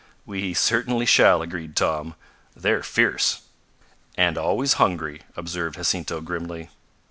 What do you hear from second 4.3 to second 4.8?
always